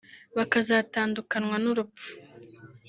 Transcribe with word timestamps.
bakazatandukanwa 0.37 1.55
n’urupfu 1.63 2.07